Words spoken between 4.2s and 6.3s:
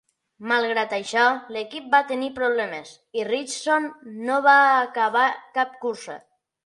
no va acabar cap cursa.